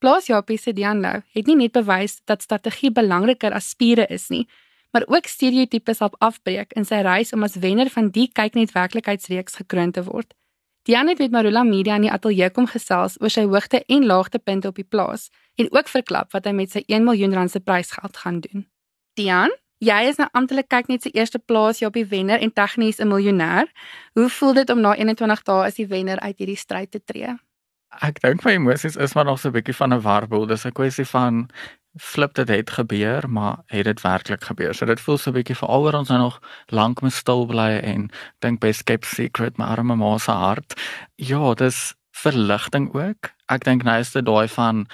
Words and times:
Plaasjapie 0.00 0.56
se 0.56 0.72
Dianlo 0.72 1.20
het 1.36 1.46
nie 1.46 1.58
net 1.60 1.74
bewys 1.76 2.22
dat 2.24 2.40
strategie 2.40 2.88
belangriker 2.90 3.52
as 3.52 3.68
spiere 3.74 4.06
is 4.08 4.30
nie, 4.32 4.46
maar 4.96 5.04
ook 5.06 5.26
stereotypes 5.28 6.00
op 6.00 6.14
afbreek 6.24 6.72
in 6.72 6.86
sy 6.88 7.02
reis 7.04 7.34
om 7.36 7.44
as 7.44 7.58
wenner 7.60 7.90
van 7.92 8.08
die 8.14 8.24
kyknet 8.32 8.72
werklikheidsreeks 8.72 9.60
gekroon 9.60 9.92
te 9.92 10.04
word. 10.06 10.32
Dian 10.88 11.12
het 11.12 11.18
met 11.20 11.30
Marula 11.30 11.62
Media 11.68 11.98
in 12.00 12.06
die 12.06 12.12
ateljee 12.12 12.48
kom 12.56 12.66
gesels 12.66 13.18
oor 13.20 13.28
sy 13.28 13.44
hoogte 13.44 13.82
en 13.92 14.06
laagtepunte 14.08 14.72
op 14.72 14.80
die 14.80 14.88
plaas 14.88 15.28
en 15.60 15.68
ook 15.68 15.92
verklap 15.92 16.32
wat 16.32 16.48
hy 16.48 16.54
met 16.56 16.72
sy 16.72 16.82
1 16.88 17.04
miljoen 17.04 17.36
rand 17.36 17.52
se 17.52 17.60
prysgeld 17.60 18.16
gaan 18.16 18.40
doen. 18.40 18.64
Dian, 19.20 19.52
jy 19.84 20.00
is 20.08 20.16
nou 20.16 20.30
amptelik 20.32 20.70
kyk 20.72 20.88
net 20.88 21.04
se 21.04 21.12
eerste 21.12 21.38
plaas 21.38 21.84
jy 21.84 21.92
op 21.92 22.00
die 22.00 22.08
wenner 22.08 22.40
en 22.40 22.56
tegnies 22.56 23.04
'n 23.04 23.12
miljonair. 23.12 23.68
Hoe 24.16 24.28
voel 24.28 24.54
dit 24.54 24.70
om 24.70 24.80
na 24.80 24.96
21 24.96 25.44
dae 25.44 25.66
as 25.68 25.76
die 25.76 25.86
wenner 25.86 26.18
uit 26.20 26.38
hierdie 26.38 26.56
stryd 26.56 26.90
te 26.90 27.04
tree? 27.04 27.36
Ek 27.98 28.20
dink 28.22 28.44
my 28.46 28.54
emosies 28.54 28.96
is 28.96 29.14
maar 29.14 29.24
nog 29.26 29.40
so 29.40 29.48
'n 29.48 29.52
bietjie 29.52 29.74
van 29.74 29.92
'n 29.92 30.00
warboel. 30.00 30.46
Dis 30.46 30.64
'n 30.64 30.72
kwessie 30.72 31.04
van 31.04 31.50
flip 31.98 32.34
dit 32.34 32.48
het 32.48 32.70
gebeur, 32.70 33.30
maar 33.30 33.56
het 33.66 33.84
dit 33.84 34.00
werklik 34.00 34.44
gebeur? 34.44 34.74
So 34.74 34.86
dit 34.86 35.00
voel 35.00 35.18
so 35.18 35.30
'n 35.30 35.34
bietjie 35.34 35.56
vir 35.56 35.68
alhoor 35.68 35.94
ons 35.94 36.08
nou 36.08 36.20
nog 36.20 36.40
lank 36.66 37.00
moet 37.00 37.12
stil 37.12 37.46
bly 37.46 37.80
en 37.82 38.10
dink 38.38 38.60
by 38.60 38.72
skep 38.72 39.04
secret 39.04 39.58
my 39.58 39.64
arme 39.64 39.96
ma 39.96 40.18
se 40.18 40.30
hart. 40.30 40.80
Ja, 41.16 41.54
dis 41.54 41.94
verligting 42.10 42.94
ook. 42.94 43.30
Ek 43.48 43.64
dink 43.64 43.82
nou 43.82 43.98
is 43.98 44.12
dit 44.12 44.24
daai 44.24 44.48
van 44.48 44.86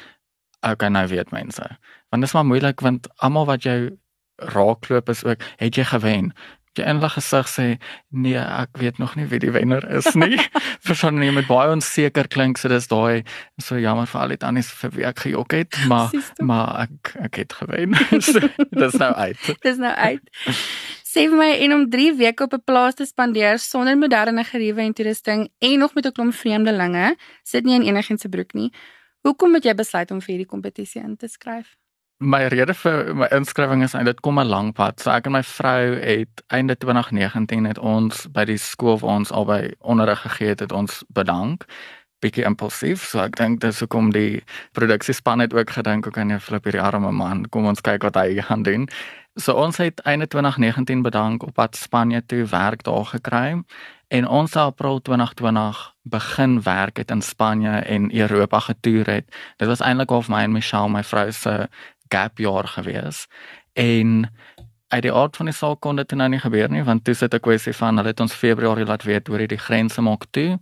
okay, 0.61 0.89
nou 0.89 1.07
weet 1.09 1.31
mense. 1.31 1.79
Want 2.09 2.23
dit 2.23 2.29
is 2.29 2.33
maar 2.33 2.47
moeilik 2.47 2.81
want 2.81 3.09
almal 3.17 3.47
wat 3.47 3.63
jou 3.63 3.99
raakloop 4.37 5.09
is 5.09 5.25
ook, 5.25 5.41
het 5.57 5.75
jy 5.75 5.85
gewen? 5.85 6.33
Jy 6.79 6.85
enige 6.85 7.09
gesig 7.17 7.49
sê 7.49 7.67
nee, 8.11 8.39
ek 8.39 8.77
weet 8.81 8.99
nog 8.99 9.15
nie 9.17 9.27
wie 9.31 9.41
die 9.43 9.53
wenner 9.55 9.85
is 9.99 10.09
nie. 10.15 10.39
Verstaan 10.87 11.19
nie 11.21 11.31
met 11.33 11.49
baie 11.49 11.71
onseker 11.73 12.29
klink 12.29 12.59
so 12.59 12.69
dis 12.69 12.89
daai 12.91 13.25
so 13.63 13.79
jammer 13.81 14.07
vir 14.11 14.21
al 14.21 14.35
die 14.35 14.41
tannies 14.43 14.71
vir 14.81 14.93
wie 14.97 15.07
ek 15.09 15.25
gejok 15.27 15.57
het, 15.57 15.81
maar 15.89 16.13
maar 16.41 16.87
ek 16.87 17.15
ek 17.29 17.41
het 17.45 17.57
gewen. 17.63 17.97
dis 18.83 19.01
nou 19.01 19.13
uit. 19.15 19.49
dis 19.63 19.81
nou 19.81 19.95
uit. 19.95 20.53
Sê 21.07 21.25
vir 21.31 21.39
my 21.39 21.49
en 21.65 21.73
om 21.73 21.87
3 21.89 22.13
weke 22.19 22.45
op 22.45 22.53
'n 22.53 22.65
plaas 22.65 22.95
te 22.95 23.07
spandeer 23.07 23.59
sonder 23.59 23.97
moderne 23.97 24.45
geriewe 24.45 24.83
en 24.83 24.93
toerusting 24.93 25.49
en 25.59 25.79
nog 25.79 25.95
met 25.95 26.07
'n 26.07 26.13
klomp 26.13 26.35
vreemdelinge, 26.35 27.17
sit 27.43 27.65
nie 27.65 27.75
in 27.75 27.89
enigiets 27.89 28.23
se 28.23 28.29
broek 28.29 28.53
nie. 28.53 28.71
Hoekom 29.25 29.55
het 29.55 29.65
jy 29.65 29.75
besluit 29.75 30.11
om 30.11 30.21
vir 30.21 30.35
hierdie 30.35 30.53
kompetisie 30.53 31.03
in 31.03 31.17
te 31.17 31.29
skryf? 31.29 31.77
My 32.19 32.47
rede 32.49 32.73
vir 32.73 33.11
my 33.13 33.27
inskrywing 33.29 33.83
is 33.85 33.93
eintlik 33.93 34.23
kom 34.25 34.39
'n 34.41 34.49
lang 34.49 34.73
pad. 34.73 35.01
So 35.01 35.11
ek 35.11 35.27
en 35.27 35.33
my 35.33 35.43
vrou 35.43 36.01
het 36.01 36.43
einde 36.49 36.77
2019 36.77 37.65
het 37.67 37.79
ons 37.79 38.27
by 38.33 38.45
die 38.45 38.57
skool 38.57 38.99
waar 38.99 39.17
ons 39.17 39.31
albei 39.31 39.75
onderrig 39.81 40.21
gegee 40.21 40.49
het, 40.49 40.61
het 40.61 40.73
ons 40.73 41.05
bedank. 41.13 41.65
Bietjie 42.25 42.45
impulsief, 42.45 43.05
so 43.05 43.21
ek 43.21 43.37
dink 43.37 43.61
dis 43.61 43.81
hoekom 43.81 44.13
die 44.13 44.43
produksiespan 44.73 45.41
het 45.41 45.53
ook 45.53 45.71
gedink, 45.71 46.07
"Oké, 46.07 46.25
nee, 46.25 46.41
flip 46.41 46.65
hierdie 46.65 46.81
arme 46.81 47.13
man, 47.13 47.45
kom 47.51 47.67
ons 47.67 47.81
kyk 47.81 48.03
wat 48.03 48.15
hy 48.15 48.41
gaan 48.41 48.63
doen." 48.63 48.89
So 49.37 49.53
ons 49.53 49.77
het 49.77 50.01
einde 50.01 50.27
2019 50.27 51.03
bedank 51.03 51.43
op 51.43 51.55
pad 51.55 51.77
Spanje 51.77 52.23
toe 52.27 52.45
werk 52.45 52.83
daar 52.83 53.05
gekry 53.05 53.63
en 54.09 54.29
ons 54.29 54.57
April 54.57 55.01
2020 55.03 55.95
begin 56.03 56.63
werk 56.63 56.97
het 56.97 57.11
in 57.11 57.23
Spanje 57.23 57.71
en 57.71 58.15
Europa 58.15 58.61
getoer 58.61 59.07
het. 59.07 59.37
Dit 59.57 59.69
was 59.69 59.81
eintlik 59.81 60.11
of 60.11 60.29
my 60.29 60.43
en 60.43 60.53
Michelle, 60.53 60.89
my 60.89 61.03
vrou 61.05 61.33
se 61.33 61.69
gap 62.09 62.39
jaar 62.39 62.69
gewees 62.69 63.27
en 63.75 64.31
uit 64.89 65.03
die 65.03 65.13
aard 65.13 65.37
van 65.37 65.51
die 65.51 65.55
saak 65.55 65.81
kon 65.81 65.97
dit 65.97 66.13
nou 66.13 66.29
nie 66.29 66.41
gebeur 66.41 66.71
nie 66.71 66.85
want 66.85 67.05
toe 67.05 67.15
sit 67.15 67.35
'n 67.35 67.41
kwessie 67.41 67.73
van 67.73 67.97
hulle 67.97 68.09
het 68.09 68.21
ons 68.21 68.35
Februarie 68.35 68.87
laat 68.87 69.03
weet 69.03 69.29
oor 69.29 69.39
hierdie 69.39 69.65
grense 69.69 70.01
maak 70.03 70.25
toe 70.31 70.59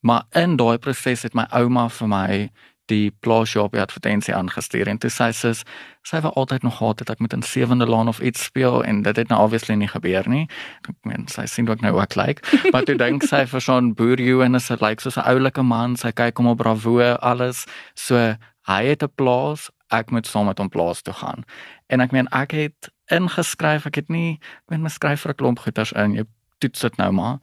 maar 0.00 0.24
in 0.32 0.56
daai 0.56 0.78
proses 0.78 1.22
het 1.22 1.34
my 1.34 1.46
ouma 1.50 1.88
vir 1.88 2.08
my 2.08 2.50
die 2.88 3.10
plaasjop 3.24 3.76
advertensie 3.76 4.34
aangestuur 4.34 4.88
en 4.88 5.00
toe 5.02 5.10
sê 5.12 5.28
sy 5.36 5.52
sy 6.08 6.20
wou 6.24 6.32
altyd 6.40 6.64
nog 6.64 6.78
gehad 6.78 7.02
het 7.02 7.10
ek 7.12 7.20
met 7.20 7.34
'n 7.36 7.42
sewende 7.42 7.86
laan 7.86 8.08
of 8.08 8.20
iets 8.20 8.44
speel 8.44 8.84
en 8.84 9.02
dit 9.02 9.16
het 9.16 9.28
nou 9.28 9.40
obviously 9.42 9.74
nie 9.74 9.88
gebeur 9.88 10.28
nie. 10.28 10.48
Ek 10.88 10.94
meen 11.04 11.28
sy 11.28 11.46
sien 11.46 11.68
ook 11.68 11.80
nou 11.80 11.92
ook 12.00 12.14
lyk, 12.14 12.26
like. 12.26 12.70
maar 12.72 12.82
toe 12.82 12.96
dink 12.96 13.22
sy 13.22 13.44
vir 13.46 13.60
so 13.60 13.76
'n 13.76 13.94
boer 13.94 14.20
you 14.20 14.42
en 14.42 14.60
sy 14.60 14.76
lyk 14.80 15.00
soos 15.00 15.16
'n 15.16 15.28
oulike 15.28 15.62
man, 15.62 15.96
sy 15.96 16.12
kyk 16.12 16.38
hom 16.38 16.46
op 16.46 16.58
bravo 16.58 17.00
alles. 17.00 17.66
So 17.94 18.36
hy 18.66 18.84
het 18.84 19.02
'n 19.02 19.12
plaas, 19.16 19.70
ek 19.94 20.10
moet 20.10 20.26
saam 20.26 20.46
met 20.46 20.58
hom 20.58 20.68
plaas 20.68 21.02
toe 21.02 21.14
gaan. 21.14 21.44
En 21.86 22.00
ek 22.00 22.12
meen 22.12 22.28
ek 22.28 22.52
het 22.56 22.90
ingeskryf, 23.12 23.86
ek 23.86 24.02
het 24.02 24.08
nie 24.08 24.38
ek 24.38 24.74
meen 24.74 24.82
my 24.82 24.92
skryf 24.92 25.24
vir 25.24 25.32
'n 25.32 25.40
klomp 25.40 25.58
goeters 25.64 25.92
in. 25.92 26.14
Jy 26.14 26.24
toets 26.60 26.80
dit 26.80 26.96
nou 26.96 27.12
maar 27.12 27.38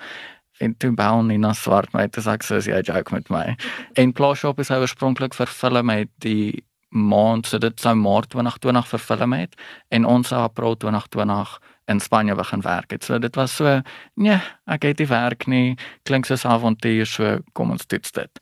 en 0.58 0.78
toe 0.78 0.92
bel 0.92 1.24
nie 1.24 1.38
na 1.38 1.54
swart 1.54 1.94
my 1.94 2.08
te 2.08 2.22
sê 2.22 2.36
soos 2.44 2.68
jy 2.68 2.82
joke 2.82 3.14
met 3.14 3.30
my. 3.30 3.56
En 4.00 4.14
Plaashop 4.14 4.60
is 4.60 4.72
oorspronklik 4.72 5.34
vir 5.34 5.48
film 5.48 5.86
met 5.86 6.10
die 6.24 6.64
maand 6.96 7.48
so 7.48 7.58
dit 7.60 7.80
sou 7.80 7.96
Maart 7.96 8.30
2020 8.30 8.88
vir 8.88 9.00
film 9.00 9.34
het 9.34 9.56
en 9.90 10.06
ons 10.06 10.28
sou 10.28 10.42
April 10.42 10.78
2020 10.78 11.58
in 11.92 12.00
Spanje 12.00 12.36
begin 12.36 12.62
werk 12.62 12.92
het. 12.92 13.04
So 13.04 13.20
dit 13.20 13.36
was 13.36 13.56
so 13.56 13.82
nee, 14.16 14.40
ek 14.66 14.84
het 14.84 14.98
die 14.98 15.10
werk 15.12 15.48
nie 15.48 15.76
klink 16.04 16.26
soos 16.26 16.46
avontuur 16.46 17.06
so 17.06 17.40
kom 17.54 17.72
ons 17.72 17.86
toets 17.86 18.12
dit 18.12 18.40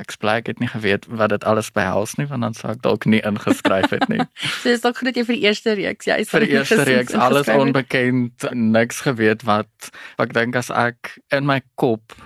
ek 0.00 0.10
spreek 0.14 0.46
het 0.48 0.58
nie 0.62 0.70
geweet 0.72 1.04
wat 1.08 1.34
dit 1.34 1.44
alles 1.44 1.68
behels 1.70 2.14
nie 2.16 2.26
want 2.30 2.46
dan 2.46 2.54
sou 2.56 2.72
ek 2.72 2.82
dalk 2.84 3.04
nie 3.04 3.20
ingeskryf 3.20 3.92
het 3.92 4.08
nie. 4.08 4.24
so 4.62 4.72
is 4.72 4.84
dalk 4.84 4.98
goed 4.98 5.16
jy 5.16 5.24
vir 5.28 5.36
die 5.36 5.44
eerste 5.44 5.76
reeks 5.76 6.08
ja, 6.08 6.16
vir 6.16 6.46
die 6.46 6.56
eerste 6.56 6.82
reeks 6.88 7.14
alles 7.14 7.50
onbekend, 7.52 8.48
niks 8.52 9.02
geweet 9.04 9.44
wat 9.48 9.92
ek 10.22 10.32
dink 10.36 10.56
as 10.56 10.72
ek 10.72 11.16
in 11.32 11.48
my 11.48 11.60
kop 11.76 12.16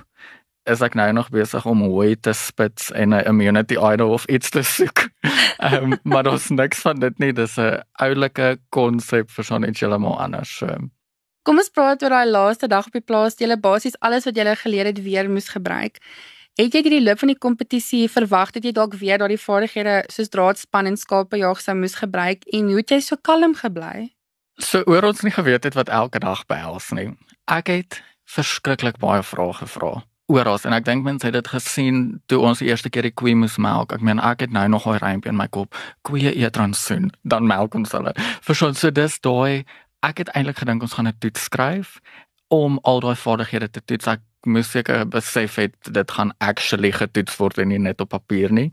is 0.67 0.83
ek 0.83 0.97
nou 0.99 1.07
nog 1.15 1.31
besig 1.31 1.67
om 1.67 1.85
hoe 1.87 2.15
te 2.21 2.35
spits 2.35 2.91
en 2.91 3.15
'n 3.15 3.27
immunity 3.31 3.79
idol 3.79 4.11
of 4.11 4.27
iets 4.27 4.51
te 4.51 4.63
soek. 4.63 5.09
Um, 5.63 5.99
maar 6.11 6.23
daar's 6.23 6.49
niks 6.51 6.81
van 6.83 6.99
dit 6.99 7.19
nie, 7.19 7.33
dis 7.33 7.57
'n 7.57 7.83
oulike 8.03 8.59
konsep 8.69 9.31
vir 9.31 9.45
so 9.45 9.59
net 9.59 9.79
heeltemal 9.79 10.19
anders. 10.19 10.57
So. 10.57 10.67
Kom 11.43 11.59
ons 11.59 11.71
praat 11.71 12.03
oor 12.03 12.11
daai 12.11 12.27
laaste 12.27 12.67
dag 12.67 12.87
op 12.87 12.93
die 12.93 13.01
plaas, 13.01 13.39
jy 13.39 13.49
het 13.49 13.61
basies 13.61 13.99
alles 14.01 14.25
wat 14.25 14.37
jy 14.37 14.55
geleer 14.57 14.85
het 14.85 15.03
weer 15.03 15.31
moes 15.31 15.49
gebruik. 15.49 15.99
Het 16.57 16.73
jy 16.73 16.81
die 16.89 17.03
loop 17.05 17.21
van 17.21 17.29
die 17.29 17.37
kompetisie 17.37 18.07
verwag 18.09 18.55
dat 18.55 18.65
jy 18.65 18.71
dalk 18.73 18.95
weer 18.97 19.21
daardie 19.21 19.37
vaardighede 19.37 19.97
soos 20.09 20.31
draadspan 20.33 20.87
en 20.89 20.95
skapejag 20.97 21.59
sou 21.61 21.75
moes 21.77 21.99
gebruik 22.01 22.47
en 22.49 22.71
hoe 22.71 22.79
het 22.81 22.95
jy 22.95 23.01
so 23.05 23.21
kalm 23.21 23.53
gebly? 23.59 24.07
So 24.65 24.81
oor 24.89 25.05
ons 25.05 25.21
nie 25.21 25.35
geweet 25.37 25.69
het 25.69 25.75
wat 25.77 25.93
elke 25.93 26.23
dag 26.25 26.47
behels 26.49 26.89
nie. 26.97 27.11
Ek 27.45 27.69
het 27.69 27.99
verskriklik 28.25 28.97
baie 29.03 29.21
vrae 29.21 29.53
gevra 29.59 29.91
oor 30.33 30.49
ons 30.55 30.65
en 30.65 30.73
ek 30.73 30.87
dink 30.87 31.05
mense 31.05 31.29
het 31.29 31.37
dit 31.37 31.51
gesien 31.53 31.99
toe 32.33 32.41
ons 32.41 32.65
die 32.65 32.71
eerste 32.71 32.89
keer 32.89 33.05
die 33.05 33.13
koei 33.13 33.35
moes 33.37 33.59
melk. 33.61 33.93
Ek 33.93 34.01
meen 34.01 34.23
ek 34.25 34.47
het 34.47 34.57
nou 34.57 34.65
nog 34.73 34.89
'n 34.89 34.97
rympie 35.05 35.29
in 35.29 35.37
my 35.37 35.49
kop. 35.49 35.77
Koeie 36.09 36.33
eet 36.33 36.57
transoen, 36.57 37.13
dan 37.23 37.47
melk 37.47 37.75
ons 37.75 37.93
hulle. 37.93 38.17
Vir 38.17 38.55
so 38.55 38.91
dis 38.91 39.21
daai 39.21 39.67
ek 40.03 40.25
het 40.25 40.33
eintlik 40.33 40.57
gedink 40.65 40.83
ons 40.83 40.95
gaan 40.95 41.09
'n 41.09 41.19
toets 41.21 41.43
skryf 41.45 42.01
om 42.49 42.79
al 42.83 43.01
daai 43.01 43.15
vaardighede 43.15 43.71
te 43.71 43.85
toets. 43.85 44.07
Ek 44.07 44.21
moes 44.47 44.71
seker 44.71 45.07
besef 45.09 45.59
het 45.61 45.77
dit 45.93 46.11
gaan 46.11 46.33
actually 46.39 46.93
getoets 46.93 47.37
word 47.41 47.59
en 47.59 47.69
nie 47.69 47.83
net 47.83 48.01
op 48.01 48.15
papier 48.15 48.53
nie. 48.53 48.71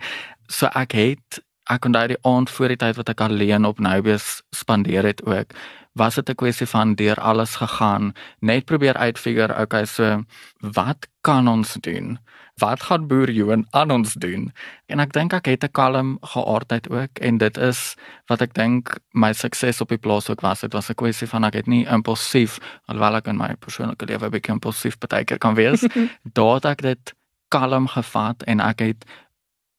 So 0.48 0.70
ek 0.74 0.96
het 0.98 1.42
ek 1.72 1.82
kon 1.82 1.92
daai 1.92 2.16
aand 2.22 2.50
voor 2.50 2.68
die 2.68 2.78
tyd 2.78 2.96
wat 2.96 3.10
ek 3.10 3.22
alleen 3.22 3.66
op 3.66 3.80
Nubius 3.80 4.42
spandeer 4.52 5.04
het 5.04 5.24
ook 5.26 5.54
was 5.94 6.16
dit 6.16 6.30
'n 6.30 6.36
kwessie 6.36 6.68
van 6.68 6.96
deur 6.96 7.16
alles 7.16 7.56
gegaan 7.56 8.14
net 8.40 8.66
probeer 8.66 8.98
uitfigure 8.98 9.62
okay 9.62 9.86
so 9.86 10.24
wat 10.60 11.08
kan 11.22 11.48
ons 11.48 11.74
doen? 11.80 12.20
Wat 12.56 12.84
gaan 12.84 13.08
boer 13.08 13.32
Johan 13.32 13.66
aan 13.70 13.92
ons 13.92 14.14
doen? 14.14 14.52
En 14.86 15.00
ek 15.00 15.14
dink 15.14 15.34
ek 15.34 15.46
het 15.46 15.64
'n 15.64 15.72
kalm 15.72 16.18
geaardheid 16.22 16.90
ook 16.90 17.20
en 17.22 17.38
dit 17.38 17.58
is 17.58 17.96
wat 18.26 18.42
ek 18.42 18.54
dink 18.54 18.98
my 19.12 19.34
sukses 19.34 19.82
op 19.82 19.90
die 19.90 19.98
plaas 19.98 20.30
ook 20.30 20.42
was. 20.42 20.60
Dit 20.60 20.74
was 20.74 20.90
'n 20.90 20.96
kwessie 20.96 21.28
van 21.28 21.44
ek 21.44 21.54
het 21.54 21.68
nie 21.68 21.86
impulsief 21.86 22.60
alhoewel 22.86 23.16
ek 23.16 23.28
in 23.28 23.38
my 23.38 23.56
persoonlike 23.56 24.06
lewe 24.06 24.30
baie 24.30 24.42
impulsief 24.48 24.98
baie 24.98 25.24
keer 25.24 25.38
kan 25.38 25.56
wees 25.56 25.88
daad 26.40 26.66
ek 26.66 26.82
dit 26.82 27.14
kalm 27.48 27.88
gevat 27.88 28.44
en 28.44 28.60
ek 28.60 28.80
het 28.80 29.06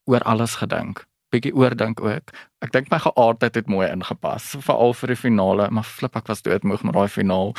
oor 0.05 0.21
alles 0.21 0.55
gedink 0.55 1.07
bietjie 1.35 1.55
oordink 1.55 2.01
ook. 2.05 2.33
Ek 2.65 2.73
dink 2.73 2.89
my 2.93 2.99
geaardheid 3.03 3.59
het 3.59 3.69
mooi 3.69 3.85
ingepas, 3.91 4.55
veral 4.65 4.95
vir 4.97 5.13
die 5.13 5.19
finale, 5.19 5.67
maar 5.75 5.85
flip 5.85 6.17
ek 6.17 6.31
was 6.31 6.41
doodmoeg 6.47 6.85
met 6.87 6.97
daai 6.97 7.11
finaal. 7.13 7.53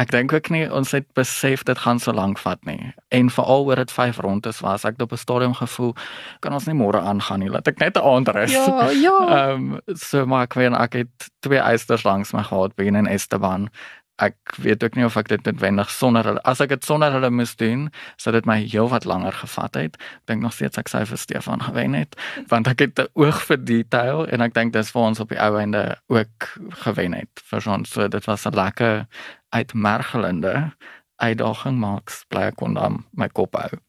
Ek 0.00 0.12
dink 0.12 0.34
ook 0.36 0.50
nie 0.52 0.66
ons 0.66 0.92
het 0.96 1.06
besef 1.16 1.64
dit 1.68 1.80
gaan 1.80 2.02
so 2.02 2.12
lank 2.16 2.40
vat 2.42 2.60
nie. 2.68 2.92
En 3.14 3.30
veral 3.32 3.64
oor 3.70 3.80
dit 3.80 3.94
5 3.94 4.20
rondes 4.26 4.60
was, 4.66 4.84
ek 4.84 4.98
het 4.98 5.06
op 5.06 5.14
'n 5.16 5.22
stadium 5.22 5.54
gevoel 5.54 5.94
kan 6.40 6.52
ons 6.52 6.66
nie 6.66 6.76
môre 6.76 7.00
aangaan 7.00 7.40
nie. 7.40 7.48
Laat 7.48 7.68
ek 7.68 7.80
net 7.80 7.96
'n 7.96 8.04
aand 8.04 8.28
rus. 8.28 8.52
Ja, 8.52 8.90
ja. 8.90 9.16
Ehm 9.36 9.80
um, 9.86 9.96
so 9.96 10.26
maar 10.26 10.42
ek 10.42 10.54
weet 10.54 10.74
ek 10.74 10.92
het 10.92 11.30
twee 11.40 11.60
eisters 11.60 12.04
langs 12.04 12.32
my 12.32 12.42
gehad 12.42 12.76
by 12.76 12.84
in 12.84 13.06
Esteban 13.06 13.70
ek 14.20 14.56
weet 14.62 14.84
ook 14.84 14.96
nie 14.98 15.04
of 15.06 15.16
ek 15.20 15.30
dit 15.32 15.44
noodwendig 15.48 15.90
sonder 15.90 16.26
hulle 16.28 16.42
as 16.48 16.60
ek 16.64 16.72
dit 16.74 16.86
sonder 16.86 17.12
hulle 17.16 17.30
moes 17.34 17.54
doen 17.60 17.88
sou 18.20 18.34
dit 18.36 18.48
my 18.48 18.58
heelwat 18.62 19.06
langer 19.08 19.36
gevat 19.42 19.78
het 19.80 19.98
ek 20.00 20.28
dink 20.30 20.44
nog 20.44 20.54
steeds 20.56 20.80
ek 20.80 20.92
sou 20.92 21.02
vir 21.12 21.20
Stefan 21.20 21.64
gewen 21.64 21.96
het 21.98 22.16
want 22.52 22.70
ek 22.70 22.84
het 22.86 23.00
'n 23.00 23.08
oog 23.14 23.42
vir 23.48 23.64
detail 23.64 24.26
en 24.28 24.40
ek 24.40 24.54
dink 24.54 24.72
dis 24.72 24.90
vir 24.90 25.02
ons 25.02 25.20
op 25.20 25.28
die 25.28 25.40
ou 25.40 25.56
einde 25.58 25.96
ook 26.08 26.48
gewen 26.84 27.12
het 27.14 27.44
vir 27.50 27.68
ons 27.68 27.90
so 27.90 28.08
dit 28.08 28.24
was 28.24 28.46
'n 28.46 28.54
lekker 28.54 29.06
uitmergelende 29.50 30.72
uitdaging 31.16 31.78
maaks 31.78 32.24
bly 32.28 32.52
ek 32.52 32.56
kon 32.56 32.74
dan 32.74 33.04
my 33.12 33.28
kop 33.28 33.56
hou 33.56 33.80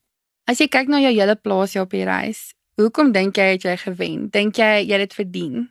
as 0.48 0.60
jy 0.60 0.68
kyk 0.68 0.88
na 0.88 1.00
jou 1.00 1.14
hele 1.14 1.36
plaas 1.36 1.74
hier 1.74 1.84
op 1.84 1.92
die 1.92 2.06
reis 2.06 2.54
Hoekom 2.80 3.12
dink 3.12 3.38
jy 3.38 3.52
het 3.54 3.66
jy 3.68 3.76
gewen? 3.78 4.28
Dink 4.32 4.58
jy 4.58 4.86
jy 4.88 4.96
het 4.96 5.10
dit 5.10 5.18
verdien? 5.20 5.68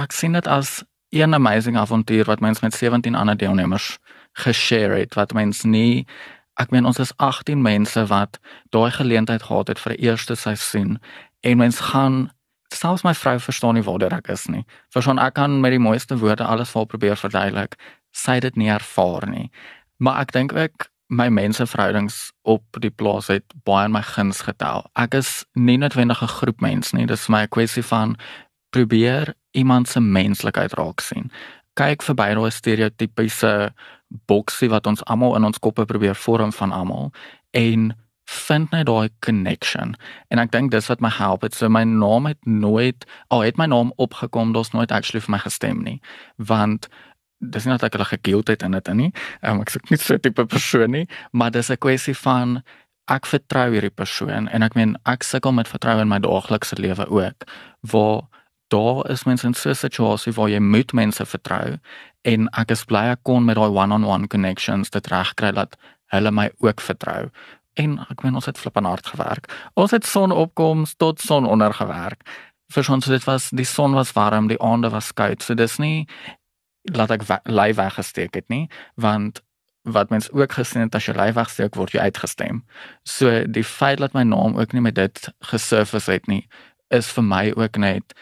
Ek 0.00 0.14
sien 0.14 0.32
dit 0.32 0.46
as 0.48 0.82
'n 1.22 1.34
amazing 1.34 1.76
avontuur 1.76 2.24
wat 2.24 2.40
mens 2.40 2.60
met 2.60 2.74
17 2.74 3.14
ander 3.14 3.36
deelnemers 3.36 3.98
geshare 4.32 4.98
het 4.98 5.14
wat 5.14 5.32
mens 5.32 5.62
nie 5.62 6.06
ek 6.54 6.70
meen 6.70 6.86
ons 6.86 6.98
is 6.98 7.12
18 7.16 7.62
mense 7.62 8.06
wat 8.06 8.38
daai 8.70 8.90
geleentheid 8.90 9.42
gehad 9.42 9.68
het 9.68 9.78
vir 9.78 9.96
die 9.96 10.06
eerste 10.06 10.34
seisoen 10.34 10.98
en 11.40 11.56
mens 11.56 11.80
gaan 11.80 12.30
selfs 12.74 13.04
my 13.06 13.14
vrou 13.14 13.38
verstaan 13.40 13.78
nie 13.78 13.84
waar 13.86 14.12
ek 14.12 14.28
is 14.32 14.46
nie. 14.50 14.64
Verstaan 14.94 15.20
ek 15.22 15.36
kan 15.38 15.60
met 15.60 15.74
die 15.74 15.82
mooiste 15.82 16.18
woorde 16.18 16.44
alles 16.44 16.72
vol 16.74 16.86
probeer 16.90 17.16
verduidelik. 17.16 17.76
Sy 18.14 18.40
dit 18.40 18.56
nie 18.56 18.70
ervaar 18.72 19.26
nie. 19.30 19.50
Maar 20.02 20.24
ek 20.24 20.34
dink 20.34 20.54
ook 20.56 20.88
my 21.14 21.28
menseverhoudings 21.28 22.32
op 22.48 22.64
die 22.80 22.90
plaas 22.90 23.28
het 23.30 23.44
baie 23.68 23.86
in 23.86 23.94
my 23.94 24.02
guns 24.02 24.42
getel. 24.46 24.86
Ek 24.98 25.14
is 25.14 25.44
nie 25.54 25.76
noodwendig 25.78 26.22
'n 26.22 26.34
groep 26.40 26.60
mens 26.60 26.92
nie. 26.92 27.06
Dis 27.06 27.28
my 27.28 27.46
kwessie 27.46 27.84
van 27.84 28.16
probeer 28.74 29.34
iemand 29.54 29.88
se 29.88 30.00
menslikheid 30.00 30.74
raak 30.78 31.02
sien. 31.04 31.30
Kyk 31.78 32.02
verby 32.06 32.34
daai 32.38 32.50
stereotypiese 32.54 33.52
boksie 34.30 34.70
wat 34.70 34.86
ons 34.90 35.02
almal 35.10 35.36
in 35.38 35.46
ons 35.46 35.60
koppe 35.62 35.86
probeer 35.90 36.18
vorm 36.18 36.52
van 36.54 36.74
almal 36.74 37.12
en 37.54 37.92
vind 38.34 38.70
net 38.72 38.86
daai 38.88 39.10
connection. 39.26 39.94
En 40.32 40.40
ek 40.42 40.52
dink 40.54 40.72
dis 40.72 40.88
wat 40.88 41.02
my 41.04 41.10
help 41.12 41.42
het. 41.44 41.54
So 41.54 41.68
my 41.68 41.84
naam 41.84 42.26
het 42.30 42.40
nooit 42.48 43.04
al 43.34 43.44
het 43.44 43.58
my 43.60 43.66
naam 43.70 43.92
opgekom 44.00 44.54
daar's 44.54 44.72
nooit 44.72 44.94
actually 44.94 45.22
vir 45.22 45.36
my 45.36 45.42
gestem 45.44 45.82
nie. 45.84 45.98
Want 46.36 46.88
dis 47.38 47.66
nie 47.66 47.74
dat 47.74 47.90
ek 47.90 47.98
hulle 47.98 48.08
gekild 48.08 48.48
het 48.48 48.64
in 48.64 48.72
dit 48.72 48.94
nie. 48.96 49.10
Um, 49.42 49.60
ek 49.60 49.74
sê 49.74 49.82
nie 49.90 50.00
so 50.00 50.16
tipe 50.18 50.46
persoon 50.48 50.94
nie 50.96 51.06
maar 51.32 51.52
dis 51.52 51.70
'n 51.70 51.76
kwessie 51.76 52.16
van 52.16 52.62
ek 53.12 53.26
vertrou 53.28 53.68
hierdie 53.74 53.92
persoon 53.92 54.48
en 54.48 54.62
ek 54.62 54.74
meen 54.78 54.96
ek 55.04 55.22
sukkel 55.22 55.52
met 55.52 55.68
vertroue 55.68 56.00
in 56.00 56.08
my 56.08 56.18
daaglikse 56.18 56.78
lewe 56.80 57.04
ook 57.10 57.44
waar 57.92 58.24
daar 58.74 59.10
is 59.10 59.24
mense 59.28 59.46
in 59.46 59.54
so 59.54 59.70
'n 59.70 59.82
situasie 59.86 60.34
waar 60.36 60.50
jy 60.50 60.60
moet 60.60 60.92
mense 60.92 61.26
vertrou 61.26 61.78
en 62.24 62.48
ek 62.58 62.70
is 62.70 62.84
bly 62.84 63.04
ek 63.14 63.22
kon 63.22 63.44
met 63.44 63.56
daai 63.56 63.70
one-on-one 63.70 64.04
-on 64.04 64.20
-one 64.20 64.28
connections 64.28 64.90
dit 64.90 65.06
regkry 65.06 65.52
dat 65.52 65.76
hulle 66.12 66.30
my 66.30 66.50
ook 66.58 66.80
vertrou 66.80 67.30
en 67.74 67.98
ek 68.10 68.22
meen 68.22 68.38
ons 68.38 68.46
het 68.46 68.58
flippend 68.58 68.86
hard 68.86 69.06
gewerk. 69.06 69.48
Ons 69.74 69.94
het 69.94 70.06
sonopkoms 70.06 70.94
tot 70.96 71.20
sononder 71.20 71.74
gewerk. 71.74 72.22
Vir 72.72 72.90
ons 72.90 73.06
dit 73.10 73.26
was 73.26 73.50
die 73.50 73.66
son 73.68 73.96
was 73.98 74.12
warm, 74.16 74.48
die 74.48 74.60
aande 74.62 74.90
was 74.90 75.12
koud. 75.12 75.42
So 75.42 75.54
dis 75.58 75.78
nie 75.82 76.06
laat 76.94 77.10
ek 77.14 77.26
lei 77.48 77.72
weggesteek 77.74 78.34
het 78.36 78.48
nie, 78.52 78.68
want 79.00 79.40
wat 79.84 80.10
mens 80.12 80.30
ook 80.32 80.52
gesien 80.56 80.86
het 80.86 80.94
as 80.96 81.06
jy 81.08 81.14
lei 81.16 81.30
wegsteek 81.36 81.76
word 81.76 81.92
jy 81.92 82.06
uitgestem. 82.08 82.62
So 83.04 83.44
die 83.44 83.64
feit 83.64 84.00
dat 84.00 84.14
my 84.16 84.24
naam 84.28 84.56
ook 84.56 84.72
nie 84.72 84.84
met 84.84 84.96
dit 84.96 85.28
gesurface 85.50 86.12
het 86.12 86.28
nie, 86.28 86.44
is 86.92 87.10
vir 87.12 87.24
my 87.24 87.44
ook 87.56 87.76
net 87.80 88.14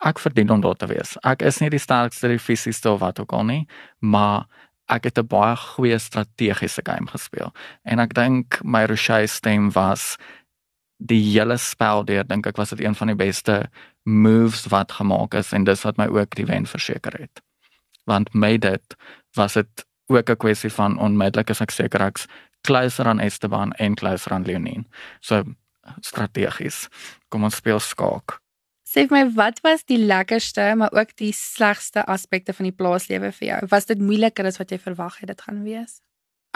ek 0.00 0.18
verdien 0.18 0.50
om 0.50 0.60
daar 0.60 0.76
te 0.76 0.88
wees. 0.88 1.16
Ek 1.26 1.42
is 1.42 1.60
nie 1.60 1.70
die 1.70 1.82
sterkste 1.82 2.28
die 2.28 2.40
fisiese 2.40 2.90
of 2.90 3.00
wat 3.00 3.20
ook 3.20 3.32
al 3.36 3.44
nie, 3.44 3.62
maar 4.00 4.46
ek 4.88 5.04
het 5.04 5.18
'n 5.18 5.26
baie 5.26 5.56
goeie 5.56 5.98
strategiese 5.98 6.82
game 6.84 7.06
gespeel. 7.06 7.52
En 7.84 7.98
ek 8.00 8.14
dink 8.14 8.60
my 8.64 8.84
Roche 8.84 9.26
stem 9.26 9.70
was 9.72 10.16
die 10.98 11.22
hele 11.32 11.56
spel 11.56 12.04
deur 12.04 12.24
dink 12.24 12.46
ek 12.46 12.56
was 12.56 12.70
dit 12.70 12.80
een 12.80 12.94
van 12.94 13.06
die 13.06 13.16
beste 13.16 13.70
moves 14.04 14.66
wat 14.66 14.92
gemaak 14.92 15.34
is 15.34 15.52
en 15.52 15.64
dis 15.64 15.84
wat 15.84 15.96
my 15.96 16.06
ook 16.06 16.34
die 16.34 16.46
wen 16.46 16.66
verseker 16.66 17.12
het. 17.20 17.40
Want 18.04 18.34
met 18.34 18.60
dit 18.60 18.96
was 19.36 19.54
dit 19.54 19.86
ook 20.08 20.30
'n 20.30 20.36
kwessie 20.36 20.70
van 20.70 20.98
onmiddellik 20.98 21.50
as 21.50 21.60
ek 21.60 21.70
seker 21.70 22.00
ek's 22.00 22.26
closer 22.62 23.06
aan 23.06 23.20
Esteban 23.20 23.72
en 23.72 23.94
closer 23.94 24.32
aan 24.32 24.44
Leonin 24.44 24.86
so 25.20 25.44
strategies. 26.00 26.88
Kom 27.28 27.44
ons 27.44 27.56
speel 27.56 27.80
skaak 27.80 28.40
Sê 28.90 29.04
vir 29.06 29.14
my 29.14 29.24
wat 29.36 29.60
was 29.62 29.84
die 29.86 30.00
lekkerste 30.02 30.64
maar 30.74 30.90
ook 30.96 31.12
die 31.20 31.30
slegste 31.36 32.02
aspekte 32.10 32.54
van 32.56 32.66
die 32.66 32.74
plaaslewe 32.74 33.30
vir 33.36 33.46
jou? 33.46 33.58
Was 33.70 33.86
dit 33.86 34.00
moeiliker 34.02 34.48
as 34.48 34.58
wat 34.58 34.72
jy 34.74 34.80
verwag 34.82 35.20
het 35.20 35.30
dit 35.30 35.44
gaan 35.46 35.60
wees? 35.62 36.00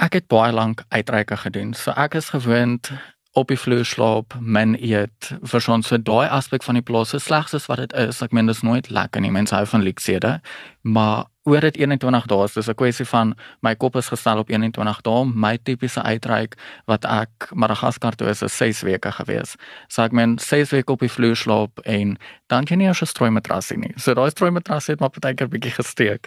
Ek 0.02 0.16
het 0.18 0.26
baie 0.26 0.50
lank 0.50 0.82
uitreike 0.90 1.38
gedoen. 1.44 1.76
So 1.78 1.94
ek 1.94 2.16
is 2.18 2.32
gewoond 2.34 2.90
op 3.38 3.50
die 3.50 3.58
vloer 3.58 3.86
slaap, 3.86 4.34
min 4.40 4.74
eet, 4.74 5.30
vir 5.42 5.60
so 5.62 5.74
'n 5.74 6.02
daai 6.02 6.26
aspek 6.26 6.62
van 6.62 6.74
die 6.74 6.82
plaas 6.82 7.14
is 7.14 7.24
slegs 7.24 7.54
as 7.54 7.66
wat 7.66 7.78
dit 7.78 7.92
is. 7.92 8.22
Ek 8.22 8.32
meen 8.32 8.46
dit 8.46 8.56
is 8.56 8.62
nooit 8.62 8.90
lekker 8.90 9.20
nie. 9.20 9.30
Mense 9.30 9.54
hou 9.54 9.66
van 9.66 9.82
luksede, 9.82 10.40
maar 10.82 11.26
oor 11.44 11.60
dit 11.60 11.76
21 11.76 12.26
dae. 12.26 12.44
Is 12.44 12.52
dis 12.52 12.68
'n 12.68 12.74
kwessie 12.74 13.06
van 13.06 13.34
my 13.60 13.74
kop 13.74 13.96
is 13.96 14.08
gestel 14.08 14.38
op 14.38 14.50
21 14.50 15.00
dae. 15.00 15.24
My 15.24 15.58
tipiese 15.62 16.02
uitreik 16.02 16.54
wat 16.86 17.04
ek 17.04 17.50
Madagaskar 17.54 18.14
toe 18.14 18.28
is 18.28 18.42
is 18.42 18.56
6 18.56 18.82
weke 18.82 19.12
gewees. 19.12 19.56
So 19.88 20.02
ek 20.02 20.12
meen 20.12 20.38
6 20.38 20.70
weke 20.70 20.92
op 20.92 21.00
die 21.00 21.08
vloer 21.08 21.36
slaap 21.36 21.80
en 21.84 22.16
dan 22.46 22.64
jy 22.64 22.76
nie 22.76 22.86
eens 22.86 23.02
'n 23.02 23.06
strooi 23.06 23.30
matras 23.30 23.70
nie. 23.70 23.92
So 23.96 24.14
daai 24.14 24.30
strooi 24.30 24.50
matras 24.50 24.86
het 24.86 25.00
maar 25.00 25.10
partykeer 25.10 25.48
bietjie 25.48 25.72
gesteek. 25.72 26.26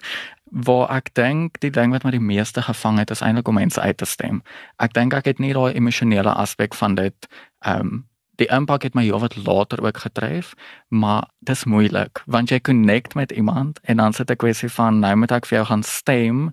Waar 0.52 0.90
ek 0.90 1.14
dink 1.14 1.60
die 1.60 1.72
ding 1.72 1.92
wat 1.92 2.04
my 2.04 2.12
die 2.12 2.20
meeste 2.20 2.62
gevang 2.62 2.98
het 2.98 3.12
is 3.12 3.22
eintlik 3.22 3.48
om 3.48 3.56
mense 3.56 3.82
uit 3.82 3.98
te 3.98 4.06
stem. 4.06 4.42
Ek 4.80 4.94
dink 4.94 5.14
ek 5.14 5.26
het 5.26 5.40
nie 5.40 5.54
daai 5.54 5.74
emosionele 5.74 6.34
aspek 6.34 6.74
van 6.76 6.96
dit 6.96 7.28
ehm 7.62 7.80
um, 7.80 8.06
die 8.38 8.48
impak 8.54 8.86
het 8.86 8.96
my 8.96 9.04
heelwat 9.04 9.36
later 9.36 9.84
ook 9.84 9.98
getref, 10.06 10.54
maar 10.88 11.28
dis 11.40 11.66
moeilik 11.66 12.22
want 12.26 12.50
jy 12.54 12.60
connect 12.60 13.16
met 13.16 13.32
iemand 13.32 13.80
en 13.84 13.98
dan 13.98 14.14
sit 14.14 14.32
ek 14.32 14.42
kwessie 14.46 14.70
van 14.70 15.00
nou 15.04 15.16
moet 15.16 15.32
ek 15.32 15.50
vir 15.50 15.62
jou 15.62 15.68
gaan 15.72 15.84
stem 15.84 16.50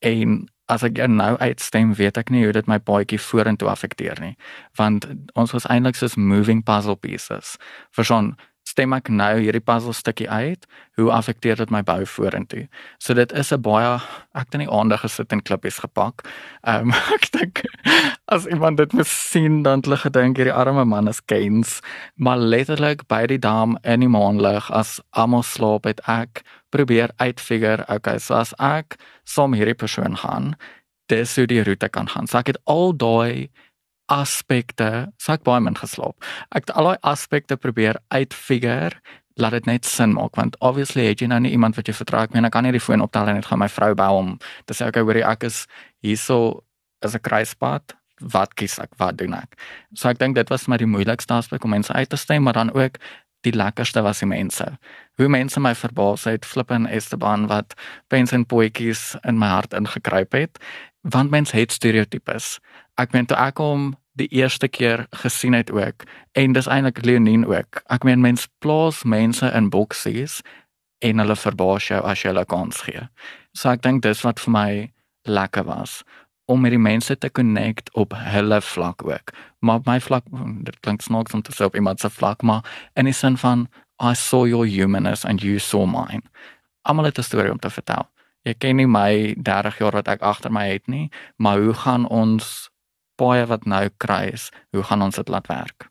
en 0.00 0.44
as 0.66 0.82
ek 0.82 0.98
nou 1.08 1.36
uitstem, 1.38 1.94
weet 1.94 2.18
ek 2.18 2.30
nie 2.34 2.42
hoe 2.44 2.54
dit 2.54 2.66
my 2.66 2.78
paadjie 2.82 3.20
vorentoe 3.22 3.68
affekteer 3.70 4.18
nie, 4.22 4.34
want 4.78 5.06
ons 5.38 5.54
was 5.54 5.66
eintlik 5.70 5.98
soos 5.98 6.16
moving 6.18 6.64
puzzle 6.66 6.96
pieces. 6.98 7.54
Vir 7.94 8.04
so 8.04 8.18
'n 8.18 8.36
stem 8.76 8.92
ek 8.92 9.08
nou 9.08 9.32
hierdie 9.40 9.64
puzzle 9.64 9.94
stukkie 9.96 10.28
uit, 10.28 10.66
hoe 11.00 11.08
affekteer 11.12 11.56
dit 11.56 11.72
my 11.72 11.80
bou 11.86 12.02
vorentoe? 12.04 12.66
So 13.00 13.14
dit 13.16 13.32
is 13.32 13.52
'n 13.52 13.62
baie 13.62 13.96
ek 14.36 14.52
het 14.52 14.60
nie 14.60 14.68
aandag 14.68 15.00
gesit 15.00 15.32
en 15.32 15.40
klippies 15.40 15.80
gepak. 15.80 16.26
Ehm 16.64 16.92
um, 16.92 16.92
ek 17.16 17.30
dink 17.32 17.62
as 18.28 18.44
iemand 18.46 18.76
dit 18.76 18.92
moet 18.92 19.06
sien 19.06 19.62
dan 19.62 19.80
hulle 19.80 19.96
gedink 19.96 20.36
hierdie 20.36 20.52
arme 20.52 20.84
man 20.84 21.08
is 21.08 21.20
Keynes, 21.24 21.80
maar 22.16 22.36
letterlik 22.36 23.08
by 23.08 23.26
die 23.26 23.38
dam 23.38 23.78
in 23.82 24.00
die 24.00 24.12
maanlig 24.12 24.70
as 24.70 25.00
almal 25.12 25.42
slaap 25.42 25.84
het 25.84 26.00
ek 26.06 26.44
probeer 26.70 27.10
uitfigure, 27.16 27.84
okay, 27.88 28.18
so 28.18 28.34
as 28.34 28.52
ek 28.58 28.98
som 29.24 29.54
hierdie 29.54 29.78
persoon 29.78 30.16
gaan, 30.16 30.56
dis 31.08 31.36
hoe 31.36 31.46
die 31.46 31.62
roete 31.62 31.88
kan 31.88 32.08
gaan. 32.08 32.26
So 32.26 32.38
ek 32.38 32.52
het 32.52 32.58
al 32.66 32.92
daai 32.92 33.48
aspekte, 34.12 35.08
so 35.18 35.32
ek 35.32 35.44
baie 35.46 35.60
min 35.60 35.76
geslaap. 35.78 36.16
Ek 36.54 36.66
het 36.66 36.74
al 36.76 36.92
daai 36.92 36.98
aspekte 37.02 37.56
probeer 37.56 37.98
uitfigure 38.14 38.94
laat 39.36 39.52
dit 39.52 39.66
net 39.68 39.84
sin 39.84 40.14
maak 40.16 40.36
want 40.38 40.56
obviously 40.64 41.04
het 41.10 41.20
jy 41.20 41.28
nou 41.28 41.40
nie 41.44 41.52
iemand 41.52 41.76
wat 41.76 41.88
jy 41.88 41.94
vertrou. 41.96 42.22
Ek 42.24 42.32
meen 42.32 42.48
ek 42.48 42.54
kan 42.54 42.64
nie 42.64 42.72
die 42.72 42.82
foon 42.82 43.04
optel 43.04 43.28
en 43.28 43.36
net 43.36 43.48
gaan 43.50 43.60
my 43.60 43.68
vrou 43.68 43.92
bel 43.98 44.20
om 44.22 44.32
te 44.64 44.76
sê 44.76 44.88
okay 44.88 45.04
hoorie 45.04 45.26
ek 45.26 45.44
is 45.50 45.66
hierso 46.04 46.62
as 47.04 47.14
'n 47.14 47.20
kruispad. 47.20 47.96
Wat 48.20 48.54
kies 48.54 48.78
ek? 48.78 48.96
Wat 48.96 49.16
doen 49.18 49.34
ek? 49.34 49.60
So 49.94 50.08
ek 50.08 50.18
dink 50.18 50.34
dit 50.34 50.48
was 50.48 50.68
my 50.68 50.76
die 50.76 50.86
moeilikste 50.86 51.34
aspek 51.34 51.64
om 51.64 51.70
mense 51.70 51.92
uit 51.92 52.08
te 52.08 52.16
stem 52.16 52.42
maar 52.42 52.54
dan 52.54 52.72
ook 52.72 52.98
die 53.42 53.52
lekkerste 53.52 54.02
was 54.02 54.18
die 54.18 54.26
mense. 54.26 54.78
Hoe 55.18 55.28
mense 55.28 55.60
my 55.60 55.74
verbaas 55.74 56.24
het 56.24 56.44
flippen 56.44 56.86
Esteban 56.86 57.46
wat 57.46 57.74
pens 58.08 58.32
en 58.32 58.46
poetjies 58.46 59.16
in 59.24 59.38
my 59.38 59.46
hart 59.46 59.72
ingekruip 59.72 60.32
het 60.32 60.58
want 61.02 61.30
mense 61.30 61.56
het 61.56 61.72
stereotypes 61.72 62.58
ek 62.96 63.12
meen 63.12 63.26
toe 63.26 63.36
ek 63.36 63.60
hom 63.60 63.94
die 64.16 64.28
eerste 64.32 64.68
keer 64.68 65.06
gesien 65.22 65.52
het 65.52 65.70
ook 65.70 66.06
en 66.32 66.52
dis 66.56 66.68
eintlik 66.68 67.04
Leonin 67.04 67.44
ook. 67.46 67.82
Ek 67.92 68.04
meen 68.04 68.20
mense 68.24 68.48
plaas 68.64 69.04
mense 69.04 69.46
in 69.52 69.70
boksies 69.70 70.40
en 71.04 71.20
hulle 71.20 71.36
verbaas 71.36 71.90
jou 71.90 72.00
as 72.00 72.22
jy 72.22 72.32
hulle 72.32 72.46
kans 72.48 72.80
gee. 72.88 73.08
So 73.52 73.68
ek 73.72 73.84
dink 73.84 74.02
dis 74.02 74.24
wat 74.24 74.40
vir 74.40 74.52
my 74.52 74.70
lekker 75.28 75.66
was 75.68 76.02
om 76.46 76.62
met 76.62 76.70
die 76.70 76.80
mense 76.80 77.16
te 77.18 77.28
connect 77.30 77.90
op 77.98 78.14
hulle 78.14 78.60
vlak 78.62 79.02
ook. 79.04 79.32
Maar 79.66 79.80
my 79.84 79.98
vlak 80.00 80.28
dit 80.62 80.76
klink 80.80 81.02
snaaks 81.02 81.34
om 81.34 81.42
te 81.42 81.52
sê 81.52 81.66
op 81.66 81.74
iemand 81.74 82.00
se 82.00 82.10
vlak, 82.10 82.42
maar 82.42 82.62
in 82.94 83.10
die 83.10 83.14
sin 83.14 83.36
van 83.36 83.66
I 83.98 84.14
saw 84.14 84.46
your 84.46 84.66
humanness 84.66 85.24
and 85.24 85.42
you 85.42 85.58
saw 85.58 85.86
mine. 85.90 86.22
Almal 86.82 87.04
het 87.10 87.18
'n 87.18 87.22
storie 87.22 87.52
om 87.52 87.58
te 87.58 87.70
vertel. 87.70 88.08
Jy 88.42 88.54
ken 88.54 88.76
nie 88.76 88.86
my 88.86 89.34
30 89.42 89.78
jaar 89.78 89.92
wat 89.92 90.08
ek 90.08 90.22
agter 90.22 90.52
my 90.52 90.68
het 90.68 90.86
nie, 90.86 91.10
maar 91.36 91.58
hoe 91.58 91.74
gaan 91.74 92.08
ons 92.08 92.70
paaie 93.16 93.46
wat 93.46 93.66
nou 93.66 93.88
kry 94.02 94.30
is, 94.32 94.50
hoe 94.72 94.82
gaan 94.82 95.02
ons 95.02 95.16
dit 95.16 95.28
laat 95.28 95.46
werk? 95.52 95.90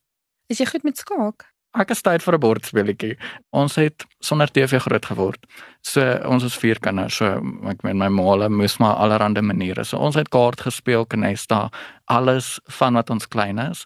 Is 0.50 0.62
jy 0.62 0.70
goed 0.70 0.84
met 0.84 0.98
skaak? 0.98 1.48
Ek 1.75 1.91
is 1.91 2.01
tyd 2.01 2.24
vir 2.24 2.36
'n 2.36 2.39
bordspeletjie. 2.39 3.15
Ons 3.51 3.75
het 3.75 4.05
sonder 4.22 4.48
TV 4.48 4.79
groot 4.79 5.05
geword. 5.05 5.46
So 5.84 6.01
ons 6.24 6.44
is 6.44 6.55
vier 6.55 6.79
kinders. 6.79 7.15
So 7.15 7.25
ek 7.67 7.84
meen 7.84 7.98
my 7.98 8.08
maale 8.08 8.50
moes 8.50 8.77
maar 8.79 8.96
allerlei 8.96 9.41
maniere. 9.41 9.84
So 9.84 9.98
ons 9.98 10.15
het 10.15 10.29
kaart 10.29 10.62
gespeel, 10.62 11.05
knesta, 11.05 11.70
alles 12.05 12.60
van 12.79 12.94
wat 12.94 13.10
ons 13.10 13.27
klein 13.27 13.60
is. 13.60 13.86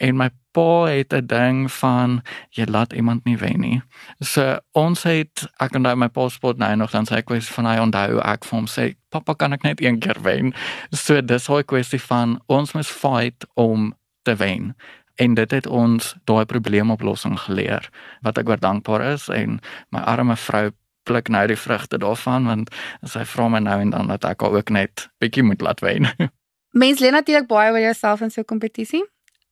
En 0.00 0.16
my 0.16 0.30
pa 0.56 0.86
het 0.88 1.12
'n 1.12 1.26
ding 1.26 1.72
van 1.72 2.22
jy 2.50 2.64
laat 2.64 2.92
iemand 2.92 3.24
nie 3.24 3.36
wen 3.36 3.60
nie. 3.60 3.82
So 4.20 4.58
ons 4.72 5.02
het 5.02 5.48
ek 5.60 5.74
onthou 5.74 5.96
my 5.96 6.08
pa 6.08 6.28
spot 6.28 6.58
nou 6.58 6.76
nog 6.76 6.90
dan 6.90 7.04
sê 7.04 7.16
ek 7.16 7.28
wys 7.28 7.48
van 7.48 7.64
hy 7.64 7.78
onthou 7.78 8.20
ek 8.20 8.44
vir 8.44 8.58
hom 8.58 8.66
sê 8.66 8.94
pappa 9.08 9.34
kan 9.34 9.52
ek 9.52 9.62
net 9.62 9.80
een 9.80 9.98
keer 9.98 10.22
wen. 10.22 10.54
So 10.90 11.20
dis 11.20 11.46
hoe 11.46 11.62
kwessie 11.62 12.00
van 12.00 12.40
ons 12.46 12.72
moet 12.72 12.86
fight 12.86 13.46
om 13.54 13.94
te 14.22 14.34
wen. 14.36 14.74
En 15.14 15.34
dit 15.34 15.50
het 15.50 15.66
ons 15.66 16.14
daai 16.24 16.44
probleemoplossing 16.44 17.38
geleer 17.40 17.88
wat 18.20 18.38
ek 18.38 18.48
oor 18.48 18.60
dankbaar 18.60 19.12
is 19.12 19.28
en 19.28 19.60
my 19.90 20.00
arme 20.00 20.36
vrou 20.36 20.70
pluk 21.02 21.28
nou 21.28 21.46
die 21.46 21.56
vrugte 21.56 21.98
daarvan 21.98 22.44
want 22.44 22.70
sy 23.02 23.24
vra 23.24 23.48
my 23.48 23.58
nou 23.58 23.80
en 23.80 23.90
dan 23.90 24.06
dat 24.06 24.24
ek 24.24 24.42
ook 24.42 24.70
net 24.70 25.08
bietjie 25.18 25.42
moet 25.42 25.60
laat 25.60 25.80
wen. 25.80 26.08
Mens 26.82 26.98
leer 27.00 27.12
natuurlik 27.12 27.46
baie 27.48 27.72
oor 27.72 27.80
jouself 27.80 28.20
in 28.20 28.30
so 28.30 28.40
'n 28.40 28.44
kompetisie. 28.44 29.04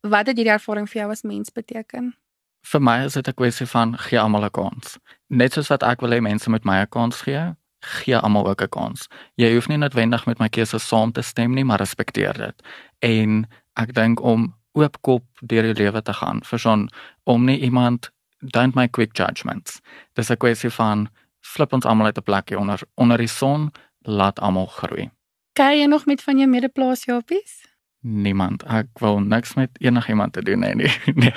Wat 0.04 0.26
het 0.28 0.37
hierdie 0.37 0.52
ervaring 0.52 0.84
vir 0.90 1.00
jou 1.00 1.11
as 1.14 1.23
mens 1.25 1.52
beteken? 1.52 2.11
Vir 2.68 2.80
my 2.80 3.04
is 3.04 3.14
dit 3.16 3.28
'n 3.28 3.34
kwessie 3.34 3.66
van 3.66 3.96
gee 3.99 4.20
almal 4.20 4.44
'n 4.44 4.50
kans. 4.50 4.99
Net 5.28 5.52
soos 5.52 5.68
wat 5.68 5.82
ek 5.82 6.00
wil 6.00 6.11
hê 6.11 6.20
mense 6.20 6.50
met 6.50 6.64
my 6.64 6.80
'n 6.82 6.88
kans 6.88 7.23
gee, 7.23 7.56
gee 7.80 8.16
almal 8.16 8.46
ook 8.46 8.61
'n 8.62 8.68
kans. 8.68 9.08
Jy 9.37 9.54
hoef 9.54 9.68
nie 9.68 9.78
noodwendig 9.78 10.26
met 10.26 10.38
my 10.38 10.49
keuse 10.49 10.78
saam 10.78 11.12
te 11.12 11.23
stem 11.23 11.54
nie, 11.54 11.64
maar 11.64 11.78
respekteer 11.78 12.32
dit. 12.32 12.62
En 12.99 13.49
ek 13.76 13.94
dink 13.94 14.20
om 14.20 14.54
oopkop 14.73 15.25
deur 15.40 15.62
die 15.62 15.82
lewe 15.82 16.02
te 16.02 16.12
gaan, 16.12 16.40
vir 16.42 16.58
son 16.58 16.90
om 17.25 17.44
nie 17.44 17.61
iemand 17.61 18.11
don't 18.40 18.75
make 18.75 18.90
quick 18.90 19.16
judgments. 19.16 19.80
Dis 20.12 20.30
'n 20.30 20.37
kwessie 20.37 20.70
van 20.70 21.08
flip 21.40 21.73
ons 21.73 21.84
almal 21.84 22.06
uit 22.06 22.18
'n 22.18 22.23
plekjie 22.23 22.58
onder 22.58 22.80
onder 22.94 23.18
die 23.18 23.26
son, 23.26 23.73
laat 24.00 24.40
almal 24.40 24.66
groei. 24.66 25.11
Kyk 25.52 25.75
jy 25.78 25.87
nog 25.87 26.06
met 26.06 26.23
van 26.23 26.38
jou 26.38 26.49
medeplaasjapies? 26.49 27.74
Niemand. 28.04 28.62
Ek 28.68 28.90
wil 29.00 29.23
niks 29.25 29.54
met 29.56 29.70
enigiemand 29.80 30.34
te 30.37 30.42
doen 30.44 30.62
hê 30.62 30.75
nie. 30.76 30.90
nee. 31.23 31.32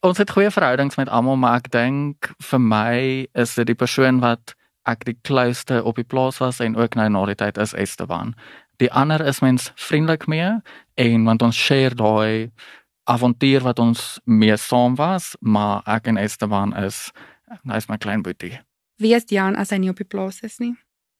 Ons 0.00 0.18
het 0.18 0.30
goeie 0.32 0.50
verhoudings 0.50 0.96
met 0.96 1.10
almal, 1.12 1.36
maar 1.36 1.60
ek 1.60 1.68
dink 1.74 2.30
vir 2.50 2.62
my 2.64 2.94
is 3.36 3.52
dit 3.58 3.68
die 3.68 3.76
persoon 3.76 4.22
wat 4.24 4.54
ek 4.88 5.04
die 5.04 5.18
klouste 5.28 5.82
op 5.84 6.00
die 6.00 6.06
plaas 6.08 6.40
was 6.40 6.62
en 6.64 6.78
ook 6.80 6.96
nou 6.96 7.10
na 7.12 7.26
die 7.28 7.36
tyd 7.36 7.60
is 7.60 7.74
Esteban. 7.76 8.32
Die 8.80 8.88
ander 8.88 9.20
is 9.20 9.42
mens 9.44 9.68
vriendelik 9.76 10.24
mee 10.32 10.48
en 10.96 11.26
want 11.28 11.44
ons 11.44 11.58
share 11.60 11.92
daai 11.98 12.48
avontuur 13.08 13.66
wat 13.66 13.78
ons 13.78 14.20
mee 14.24 14.56
saam 14.56 14.96
was, 14.96 15.34
maar 15.40 15.82
ek 15.84 16.08
en 16.08 16.16
Esteban 16.16 16.72
is 16.76 17.10
hy's 17.68 17.88
my 17.92 18.00
klein 18.00 18.24
boetie. 18.24 18.54
Wie 18.96 19.12
is 19.16 19.28
Jan 19.28 19.56
as 19.56 19.72
hy 19.72 19.82
nie 19.82 19.92
op 19.92 20.00
die 20.00 20.08
plaas 20.08 20.40
is 20.40 20.56
nie? 20.60 20.72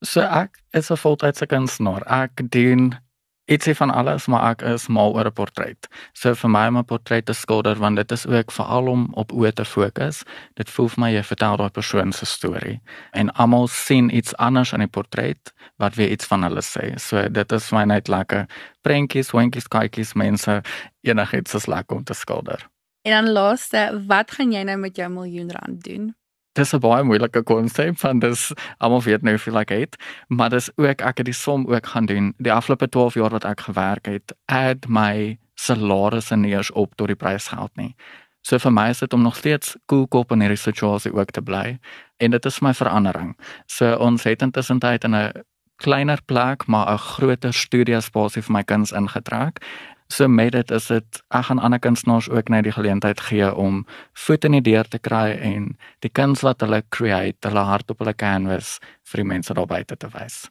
So 0.04 0.22
ek 0.22 0.56
is 0.72 0.90
'n 0.90 0.96
voltydse 0.96 1.46
kunstenaar. 1.46 2.02
Ek 2.06 2.40
doen 2.50 2.96
ietsie 3.48 3.74
van 3.74 3.90
alles, 3.90 4.26
maar 4.26 4.50
ek 4.50 4.62
is 4.68 4.86
mal 4.92 5.14
oor 5.16 5.26
'n 5.26 5.32
portret. 5.32 5.88
So 6.12 6.34
vir 6.34 6.50
my 6.50 6.66
om 6.68 6.76
'n 6.76 6.84
portret 6.84 7.26
te 7.26 7.32
skilder 7.32 7.76
want 7.76 7.96
dit 7.96 8.12
is 8.12 8.26
ook 8.26 8.52
veral 8.52 8.86
om 8.86 9.08
op 9.12 9.32
oë 9.32 9.52
te 9.52 9.64
fokus. 9.64 10.22
Dit 10.54 10.70
voel 10.70 10.88
vir 10.88 11.00
my 11.00 11.10
jy 11.12 11.22
vertel 11.22 11.56
daai 11.56 11.70
persoon 11.70 12.12
se 12.12 12.26
storie 12.26 12.80
en 13.12 13.30
almal 13.30 13.68
sien 13.68 14.16
iets 14.16 14.36
anders 14.36 14.72
aan 14.72 14.80
die 14.80 14.88
portret 14.88 15.52
wat 15.76 15.94
weer 15.94 16.10
iets 16.10 16.26
van 16.26 16.42
hulle 16.42 16.62
sê. 16.62 16.98
So 16.98 17.28
dit 17.28 17.52
is 17.52 17.72
my 17.72 17.84
net 17.84 18.08
lekker 18.08 18.46
prentjies, 18.82 19.30
wentjies, 19.30 19.68
kykies, 19.68 20.14
mense 20.14 20.62
enigiets 21.00 21.54
is 21.54 21.66
lekker 21.66 21.96
om 21.96 22.04
te 22.04 22.14
skilder. 22.14 22.68
En 23.02 23.12
dan 23.12 23.32
laaste, 23.32 24.02
wat 24.06 24.30
gaan 24.30 24.52
jy 24.52 24.62
nou 24.62 24.76
met 24.76 24.96
jou 24.96 25.08
miljoen 25.08 25.50
rand 25.50 25.84
doen? 25.84 26.14
Dis 26.52 26.74
'n 26.74 26.80
baie 26.80 27.02
moeilike 27.04 27.42
konsep 27.42 27.98
van 27.98 28.18
dis 28.18 28.52
almal 28.78 29.02
weet 29.02 29.22
nou 29.22 29.34
hoeveel 29.34 29.58
ek 29.58 29.68
het, 29.68 29.96
maar 30.28 30.50
dis 30.50 30.70
ook 30.76 31.00
ek 31.00 31.18
het 31.18 31.24
die 31.24 31.34
som 31.34 31.66
ook 31.66 31.86
gaan 31.86 32.06
doen. 32.06 32.34
Die 32.38 32.52
afgelope 32.52 32.88
12 32.88 33.14
jaar 33.14 33.30
wat 33.30 33.44
ek 33.44 33.60
gewerk 33.60 34.06
het, 34.06 34.34
add 34.46 34.88
my 34.88 35.38
salaris 35.54 36.30
en 36.30 36.44
eers 36.44 36.70
op 36.70 36.94
tot 36.94 37.06
die 37.06 37.16
prysgeld 37.16 37.70
nie. 37.76 37.94
So 38.42 38.58
vir 38.58 38.72
my 38.72 38.88
is 38.90 38.98
dit 38.98 39.12
om 39.12 39.22
nog 39.22 39.36
steeds 39.36 39.76
cool 39.86 40.06
kop 40.06 40.32
in 40.32 40.40
hierdie 40.40 40.56
situasie 40.60 41.12
ook 41.12 41.30
te 41.30 41.42
bly 41.42 41.78
en 42.16 42.30
dit 42.30 42.46
is 42.46 42.60
my 42.60 42.72
verandering. 42.74 43.36
So 43.66 43.96
ons 43.96 44.24
het 44.24 44.42
intussen 44.42 44.78
tyd 44.78 45.04
in 45.04 45.14
'n 45.14 45.32
kleiner 45.76 46.20
plek 46.26 46.66
maar 46.66 46.92
'n 46.92 46.98
groter 46.98 47.52
studio 47.52 48.00
spasie 48.00 48.42
vir 48.42 48.52
my 48.52 48.62
kuns 48.62 48.92
ingetrek 48.92 49.60
So 50.08 50.28
met 50.28 50.52
dit 50.52 50.70
is 50.70 50.86
dit 50.88 51.18
ek 51.36 51.44
gaan 51.50 51.58
ander 51.60 51.80
kunstenaars 51.84 52.30
ook 52.32 52.48
net 52.48 52.64
die 52.64 52.72
geleentheid 52.72 53.20
gee 53.20 53.48
om 53.54 53.82
voet 54.16 54.44
in 54.48 54.56
die 54.56 54.64
deur 54.70 54.88
te 54.88 54.98
kry 54.98 55.36
en 55.50 55.74
die 56.04 56.10
kuns 56.10 56.40
wat 56.46 56.64
hulle 56.64 56.80
create, 56.88 57.48
hulle 57.48 57.64
hart 57.68 57.92
op 57.92 58.00
hulle 58.00 58.16
canvas 58.16 58.78
vir 59.10 59.22
die 59.22 59.28
mense 59.34 59.54
daar 59.54 59.68
buite 59.68 59.96
te 60.00 60.08
wys. 60.14 60.46